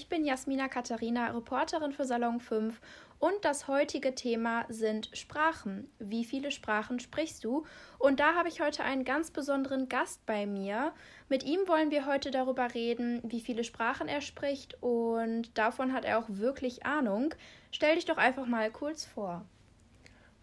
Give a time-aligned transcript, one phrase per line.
[0.00, 2.80] Ich bin Jasmina Katharina, Reporterin für Salon 5
[3.18, 5.90] und das heutige Thema sind Sprachen.
[5.98, 7.66] Wie viele Sprachen sprichst du?
[7.98, 10.94] Und da habe ich heute einen ganz besonderen Gast bei mir.
[11.28, 16.06] Mit ihm wollen wir heute darüber reden, wie viele Sprachen er spricht und davon hat
[16.06, 17.34] er auch wirklich Ahnung.
[17.70, 19.44] Stell dich doch einfach mal kurz vor.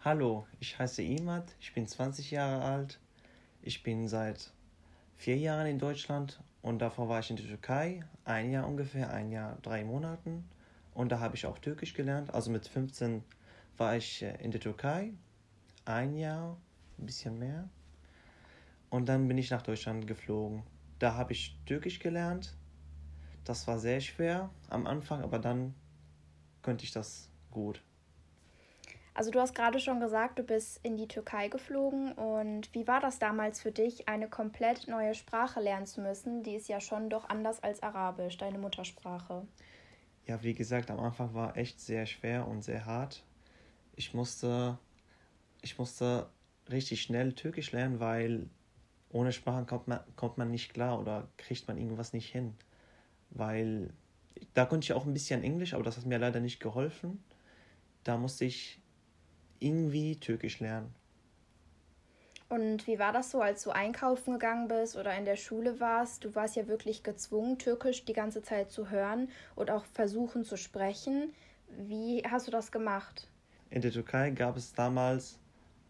[0.04, 3.00] Hallo, ich heiße Imad, ich bin 20 Jahre alt.
[3.62, 4.52] Ich bin seit
[5.16, 9.30] vier Jahren in Deutschland und davor war ich in der Türkei, ein Jahr ungefähr, ein
[9.30, 10.48] Jahr, drei Monaten.
[10.92, 12.34] Und da habe ich auch Türkisch gelernt.
[12.34, 13.22] Also mit 15
[13.76, 15.12] war ich äh, in der Türkei,
[15.84, 16.56] ein Jahr,
[16.98, 17.68] ein bisschen mehr.
[18.90, 20.62] Und dann bin ich nach Deutschland geflogen.
[20.98, 22.56] Da habe ich Türkisch gelernt.
[23.44, 25.74] Das war sehr schwer am Anfang, aber dann
[26.62, 27.82] konnte ich das gut.
[29.18, 33.00] Also du hast gerade schon gesagt, du bist in die Türkei geflogen und wie war
[33.00, 36.44] das damals für dich, eine komplett neue Sprache lernen zu müssen?
[36.44, 39.44] Die ist ja schon doch anders als Arabisch, deine Muttersprache.
[40.28, 43.24] Ja, wie gesagt, am Anfang war echt sehr schwer und sehr hart.
[43.96, 44.78] Ich musste,
[45.62, 46.30] ich musste
[46.70, 48.48] richtig schnell Türkisch lernen, weil
[49.10, 52.54] ohne Sprachen kommt man, kommt man nicht klar oder kriegt man irgendwas nicht hin.
[53.30, 53.92] Weil
[54.54, 57.24] da konnte ich auch ein bisschen Englisch, aber das hat mir leider nicht geholfen.
[58.04, 58.80] Da musste ich
[59.60, 60.94] irgendwie Türkisch lernen.
[62.48, 66.24] Und wie war das so, als du einkaufen gegangen bist oder in der Schule warst?
[66.24, 70.56] Du warst ja wirklich gezwungen, Türkisch die ganze Zeit zu hören und auch versuchen zu
[70.56, 71.34] sprechen.
[71.76, 73.28] Wie hast du das gemacht?
[73.68, 75.38] In der Türkei gab es damals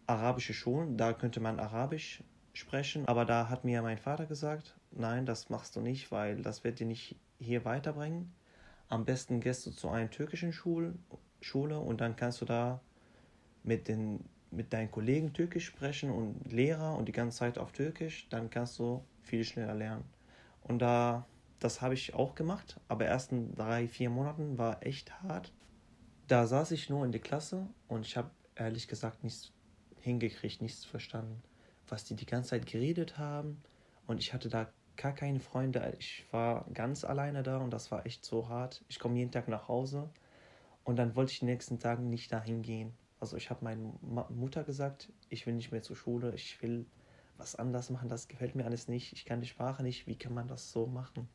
[0.05, 5.25] arabische Schulen, da könnte man Arabisch sprechen, aber da hat mir mein Vater gesagt, nein,
[5.25, 8.33] das machst du nicht, weil das wird dir nicht hier weiterbringen.
[8.89, 10.95] Am besten gehst du zu einer türkischen Schule,
[11.39, 12.81] Schule und dann kannst du da
[13.63, 18.27] mit, den, mit deinen Kollegen Türkisch sprechen und Lehrer und die ganze Zeit auf Türkisch,
[18.29, 20.05] dann kannst du viel schneller lernen.
[20.61, 21.25] Und da,
[21.59, 25.53] das habe ich auch gemacht, aber ersten drei, vier Monaten war echt hart.
[26.27, 29.51] Da saß ich nur in der Klasse und ich habe ehrlich gesagt nichts
[30.01, 31.41] hingekriegt, nichts verstanden,
[31.87, 33.61] was die die ganze Zeit geredet haben.
[34.05, 35.95] Und ich hatte da gar keine Freunde.
[35.97, 38.83] Ich war ganz alleine da und das war echt so hart.
[38.89, 40.09] Ich komme jeden Tag nach Hause
[40.83, 42.93] und dann wollte ich die nächsten Tage nicht dahin gehen.
[43.19, 46.85] Also ich habe meiner Mutter gesagt, ich will nicht mehr zur Schule, ich will
[47.37, 50.33] was anders machen, das gefällt mir alles nicht, ich kann die Sprache nicht, wie kann
[50.33, 51.27] man das so machen?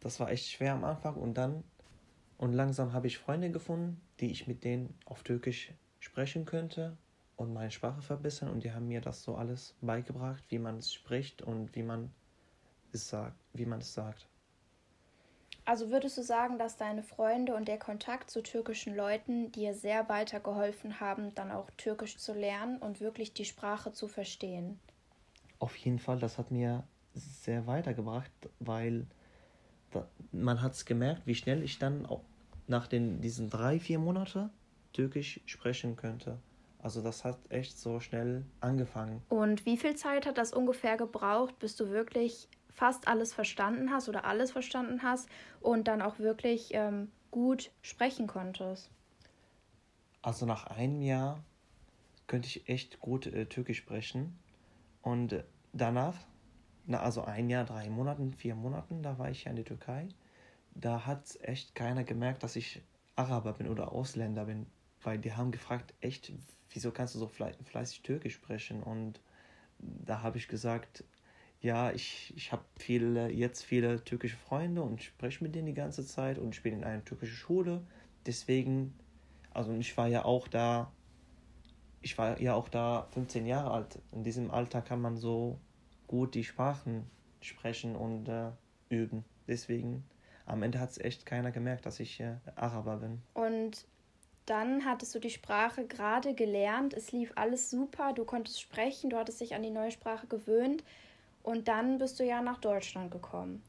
[0.00, 1.64] Das war echt schwer am Anfang und dann
[2.38, 6.96] und langsam habe ich Freunde gefunden, die ich mit denen auf Türkisch sprechen könnte
[7.36, 10.92] und meine Sprache verbessern und die haben mir das so alles beigebracht, wie man es
[10.92, 12.10] spricht und wie man
[12.92, 14.26] es sagt, wie man es sagt.
[15.70, 20.08] Also würdest du sagen, dass deine Freunde und der Kontakt zu türkischen Leuten dir sehr
[20.08, 24.80] weitergeholfen haben, dann auch Türkisch zu lernen und wirklich die Sprache zu verstehen?
[25.60, 26.82] Auf jeden Fall, das hat mir
[27.14, 29.06] sehr weitergebracht, weil
[30.32, 32.24] man hat es gemerkt, wie schnell ich dann auch
[32.66, 34.50] nach den, diesen drei, vier Monaten
[34.92, 36.40] Türkisch sprechen könnte.
[36.80, 39.22] Also das hat echt so schnell angefangen.
[39.28, 44.08] Und wie viel Zeit hat das ungefähr gebraucht, bis du wirklich fast alles verstanden hast
[44.08, 45.28] oder alles verstanden hast
[45.60, 48.90] und dann auch wirklich ähm, gut sprechen konntest?
[50.22, 51.42] Also nach einem Jahr
[52.26, 54.38] könnte ich echt gut äh, Türkisch sprechen.
[55.02, 55.42] Und
[55.72, 56.16] danach,
[56.86, 60.08] na, also ein Jahr, drei Monaten, vier Monaten, da war ich ja in der Türkei.
[60.74, 62.82] Da hat echt keiner gemerkt, dass ich
[63.16, 64.66] Araber bin oder Ausländer bin.
[65.02, 66.32] Weil die haben gefragt, echt,
[66.70, 68.82] wieso kannst du so fleißig Türkisch sprechen?
[68.82, 69.20] Und
[69.78, 71.04] da habe ich gesagt,
[71.60, 76.06] ja, ich, ich habe viele, jetzt viele türkische Freunde und spreche mit denen die ganze
[76.06, 77.82] Zeit und ich bin in einer türkischen Schule.
[78.26, 78.94] Deswegen,
[79.52, 80.90] also ich war ja auch da,
[82.00, 83.98] ich war ja auch da 15 Jahre alt.
[84.12, 85.58] In diesem Alter kann man so
[86.06, 87.04] gut die Sprachen
[87.42, 88.50] sprechen und äh,
[88.88, 89.24] üben.
[89.46, 90.04] Deswegen,
[90.46, 93.20] am Ende hat es echt keiner gemerkt, dass ich äh, Araber bin.
[93.34, 93.86] Und
[94.46, 99.16] dann hattest du die Sprache gerade gelernt, es lief alles super, du konntest sprechen, du
[99.16, 100.82] hattest dich an die neue Sprache gewöhnt.
[101.42, 103.62] Und dann bist du ja nach Deutschland gekommen.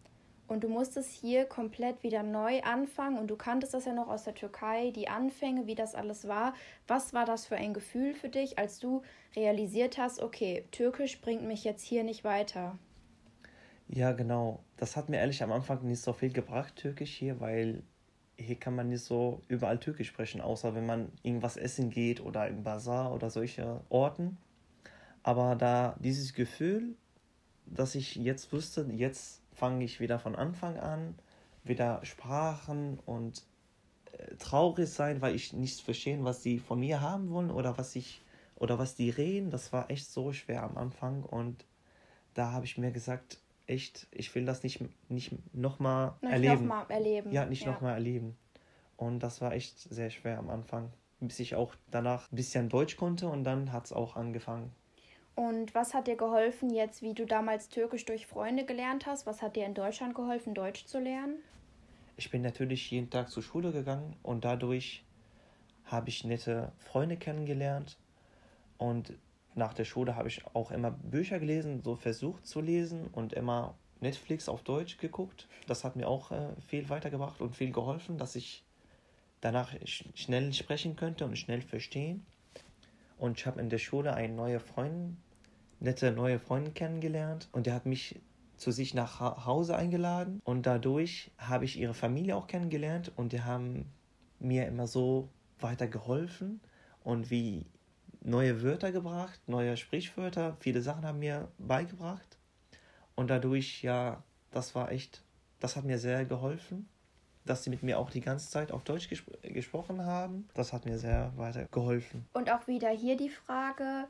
[0.52, 4.26] Und du musstest hier komplett wieder neu anfangen und du kanntest das ja noch aus
[4.26, 6.54] der Türkei, die Anfänge, wie das alles war.
[6.88, 9.02] Was war das für ein Gefühl für dich, als du
[9.34, 12.78] realisiert hast, okay, Türkisch bringt mich jetzt hier nicht weiter?
[13.88, 14.60] Ja, genau.
[14.76, 17.84] Das hat mir ehrlich am Anfang nicht so viel gebracht, Türkisch hier, weil
[18.38, 22.50] hier kann man nicht so überall Türkisch sprechen, außer wenn man irgendwas essen geht oder
[22.50, 24.38] im Bazar oder solche Orten.
[25.24, 26.96] Aber da dieses Gefühl
[27.66, 31.16] dass ich jetzt wusste, jetzt fange ich wieder von Anfang an,
[31.64, 33.44] wieder Sprachen und
[34.12, 37.96] äh, traurig sein, weil ich nicht verstehen, was sie von mir haben wollen oder was
[37.96, 38.22] ich
[38.56, 39.50] oder was die reden.
[39.52, 41.66] Das war echt so schwer am Anfang und
[42.34, 44.80] da habe ich mir gesagt, echt, ich will das nicht,
[45.10, 46.68] nicht nochmal erleben.
[46.68, 47.32] Noch mal erleben.
[47.32, 47.72] Ja, nicht ja.
[47.72, 48.38] nochmal erleben.
[48.98, 52.98] Und das war echt sehr schwer am Anfang, bis ich auch danach ein bisschen Deutsch
[52.98, 54.72] konnte und dann hat es auch angefangen.
[55.36, 59.26] Und was hat dir geholfen jetzt, wie du damals Türkisch durch Freunde gelernt hast?
[59.26, 61.38] Was hat dir in Deutschland geholfen, Deutsch zu lernen?
[62.18, 65.04] Ich bin natürlich jeden Tag zur Schule gegangen und dadurch
[65.86, 67.98] habe ich nette Freunde kennengelernt.
[68.78, 69.14] Und
[69.56, 73.76] nach der Schule habe ich auch immer Bücher gelesen, so versucht zu lesen und immer
[74.00, 75.48] Netflix auf Deutsch geguckt.
[75.68, 78.64] Das hat mir auch äh, viel weitergebracht und viel geholfen, dass ich
[79.42, 82.26] danach sch schnell sprechen könnte und schnell verstehen.
[83.22, 85.16] Und ich habe in der Schule eine neue Freundin,
[85.80, 87.50] nette neue Freundin kennengelernt.
[87.52, 88.20] Und der hat mich
[88.58, 90.42] zu sich nach Hause eingeladen.
[90.44, 93.12] Und dadurch habe ich ihre Familie auch kennengelernt.
[93.16, 93.86] Und die haben
[94.40, 95.30] mir immer so
[95.60, 96.62] weiter geholfen
[97.04, 97.68] und wie
[98.22, 102.40] neue Wörter gebracht, neue Sprichwörter, viele Sachen haben mir beigebracht.
[103.14, 105.22] Und dadurch ja, das war echt,
[105.60, 106.90] das hat mir sehr geholfen
[107.46, 110.48] dass sie mit mir auch die ganze Zeit auf Deutsch gespr gesprochen haben.
[110.54, 112.26] Das hat mir sehr weiter geholfen.
[112.34, 114.08] Und auch wieder hier die Frage,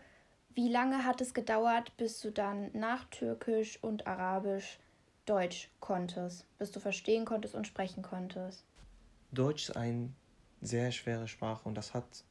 [0.54, 4.80] wie lange hat es gedauert, bis du dann nach Türkisch und Arabisch
[5.26, 8.66] Deutsch konntest, bis du verstehen konntest und sprechen konntest?
[9.32, 10.10] Deutsch ist eine
[10.62, 12.26] sehr schwere Sprache und das hat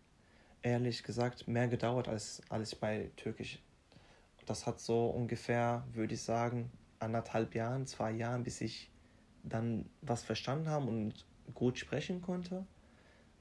[0.62, 3.58] ehrlich gesagt mehr gedauert als alles bei Türkisch.
[4.46, 8.91] Das hat so ungefähr, würde ich sagen, anderthalb Jahren, zwei Jahren, bis ich
[9.42, 12.66] dann was verstanden haben und gut sprechen konnte.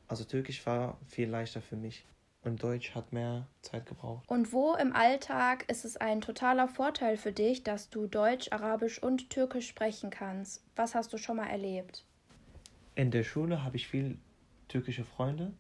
[0.08, 2.06] Also Türkisch war viel leichter für mich
[2.44, 4.28] und Deutsch hat mehr Zeit gebraucht.
[4.30, 9.02] Und wo im Alltag ist es ein totaler Vorteil für dich, dass du Deutsch, Arabisch
[9.02, 10.64] und Türkisch sprechen kannst?
[10.76, 12.06] Was hast du schon mal erlebt?
[12.96, 14.18] In der Schule habe ich viel
[14.68, 15.54] türkische Freunde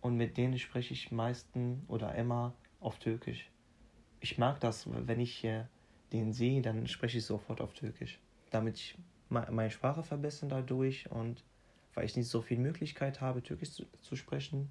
[0.00, 3.50] und mit denen spreche ich meistens oder immer auf Türkisch.
[4.20, 5.46] Ich mag das, wenn ich
[6.12, 8.18] den sehe, dann spreche ich sofort auf Türkisch,
[8.50, 8.96] damit ich
[9.30, 11.44] meine Sprache verbessern dadurch und
[11.94, 14.68] weil ich nicht so viel Möglichkeit habe, Türkisch zu, zu sprechen,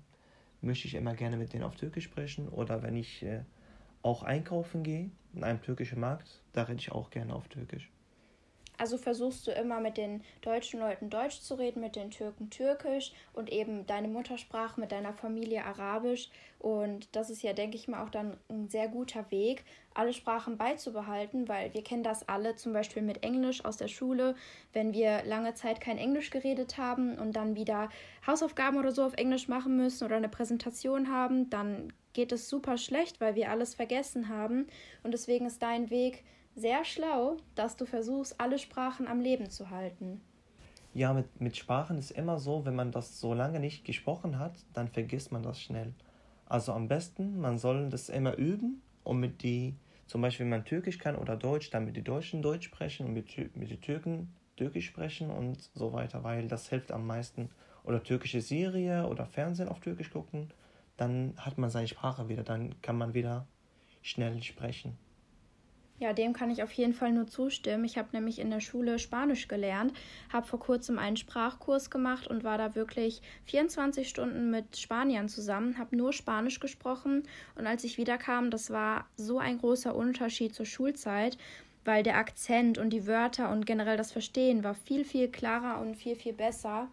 [0.62, 3.44] möchte ich immer gerne mit denen auf Türkisch sprechen oder wenn ich äh,
[4.02, 7.90] auch einkaufen gehe in einem türkischen Markt, da rede ich auch gerne auf Türkisch.
[8.80, 13.12] Also versuchst du immer mit den deutschen Leuten Deutsch zu reden, mit den Türken Türkisch
[13.34, 16.30] und eben deine Muttersprache mit deiner Familie Arabisch.
[16.60, 20.58] Und das ist ja, denke ich mal, auch dann ein sehr guter Weg, alle Sprachen
[20.58, 24.36] beizubehalten, weil wir kennen das alle zum Beispiel mit Englisch aus der Schule.
[24.72, 27.90] Wenn wir lange Zeit kein Englisch geredet haben und dann wieder
[28.26, 32.78] Hausaufgaben oder so auf Englisch machen müssen oder eine Präsentation haben, dann geht es super
[32.78, 34.68] schlecht, weil wir alles vergessen haben.
[35.04, 36.24] Und deswegen ist dein Weg,
[36.60, 40.22] sehr schlau, dass du versuchst, alle Sprachen am Leben zu halten.
[40.94, 44.54] Ja, mit, mit Sprachen ist immer so, wenn man das so lange nicht gesprochen hat,
[44.74, 45.94] dann vergisst man das schnell.
[46.46, 49.76] Also am besten, man soll das immer üben und mit die,
[50.08, 53.14] zum Beispiel wenn man Türkisch kann oder Deutsch, dann mit den Deutschen Deutsch sprechen und
[53.14, 57.50] mit, mit den Türken Türkisch sprechen und so weiter, weil das hilft am meisten.
[57.84, 60.50] Oder türkische Serie oder Fernsehen auf Türkisch gucken,
[60.98, 63.48] dann hat man seine Sprache wieder, dann kann man wieder
[64.02, 64.98] schnell sprechen.
[66.00, 67.84] Ja, dem kann ich auf jeden Fall nur zustimmen.
[67.84, 69.94] Ich habe nämlich in der Schule Spanisch gelernt,
[70.32, 75.78] habe vor kurzem einen Sprachkurs gemacht und war da wirklich 24 Stunden mit Spaniern zusammen,
[75.78, 77.24] habe nur Spanisch gesprochen
[77.56, 81.38] und als ich wiederkam, das war so ein großer Unterschied zur Schulzeit,
[81.84, 85.96] weil der Akzent und die Wörter und generell das Verstehen war viel, viel klarer und
[85.96, 86.88] viel, viel besser,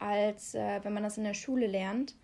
[0.00, 2.16] als äh, wenn man das in der Schule lernt.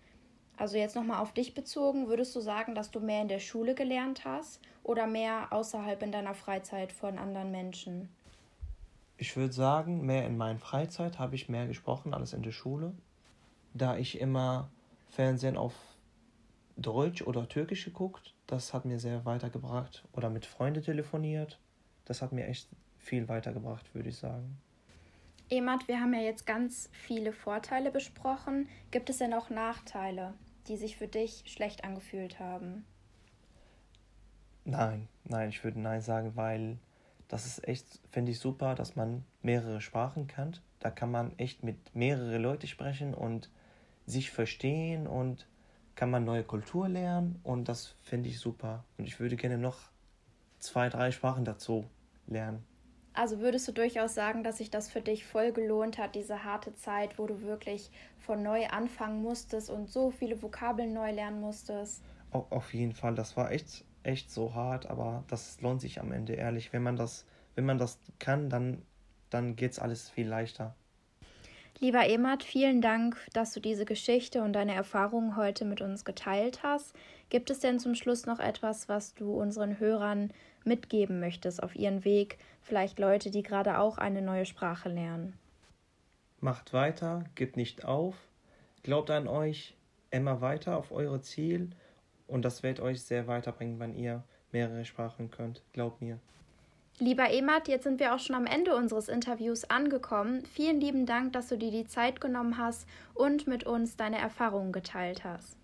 [0.57, 3.75] Also jetzt nochmal auf dich bezogen, würdest du sagen, dass du mehr in der Schule
[3.75, 8.09] gelernt hast oder mehr außerhalb in deiner Freizeit von anderen Menschen?
[9.17, 12.93] Ich würde sagen, mehr in meiner Freizeit habe ich mehr gesprochen als in der Schule,
[13.73, 14.69] da ich immer
[15.09, 15.73] Fernsehen auf
[16.75, 18.33] Deutsch oder Türkisch geguckt.
[18.47, 20.03] Das hat mir sehr weitergebracht.
[20.13, 21.59] Oder mit Freunden telefoniert.
[22.05, 22.67] Das hat mir echt
[22.97, 24.57] viel weitergebracht, würde ich sagen.
[25.49, 28.67] Emat, wir haben ja jetzt ganz viele Vorteile besprochen.
[28.91, 30.33] Gibt es denn auch Nachteile,
[30.67, 32.85] die sich für dich schlecht angefühlt haben?
[34.65, 36.77] Nein, nein, ich würde nein sagen, weil
[37.27, 40.57] das ist echt, finde ich super, dass man mehrere Sprachen kann.
[40.79, 43.49] Da kann man echt mit mehreren Leuten sprechen und
[44.05, 45.47] sich verstehen und
[45.95, 48.83] kann man neue Kultur lernen und das finde ich super.
[48.97, 49.77] Und ich würde gerne noch
[50.59, 51.85] zwei, drei Sprachen dazu
[52.27, 52.65] lernen.
[53.13, 56.73] Also würdest du durchaus sagen, dass sich das für dich voll gelohnt hat, diese harte
[56.73, 62.03] Zeit, wo du wirklich von neu anfangen musstest und so viele Vokabeln neu lernen musstest?
[62.31, 66.33] Auf jeden Fall, das war echt echt so hart, aber das lohnt sich am Ende
[66.33, 66.73] ehrlich.
[66.73, 68.83] Wenn man das, wenn man das kann, dann,
[69.29, 70.75] dann geht's alles viel leichter.
[71.79, 76.61] Lieber Emad, vielen Dank, dass du diese Geschichte und deine Erfahrungen heute mit uns geteilt
[76.61, 76.93] hast.
[77.29, 80.31] Gibt es denn zum Schluss noch etwas, was du unseren Hörern
[80.65, 85.33] mitgeben möchtest auf ihren Weg, vielleicht Leute, die gerade auch eine neue Sprache lernen.
[86.39, 88.15] Macht weiter, gebt nicht auf,
[88.83, 89.75] glaubt an euch,
[90.11, 91.69] immer weiter auf eure Ziel
[92.27, 95.63] und das wird euch sehr weiterbringen, wenn ihr mehrere Sprachen könnt.
[95.73, 96.19] Glaubt mir.
[96.99, 100.45] Lieber Emat, jetzt sind wir auch schon am Ende unseres Interviews angekommen.
[100.45, 104.71] Vielen lieben Dank, dass du dir die Zeit genommen hast und mit uns deine Erfahrungen
[104.71, 105.57] geteilt hast.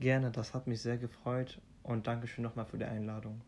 [0.00, 3.40] Gerne, das hat mich sehr gefreut und Dankeschön nochmal für die Einladung.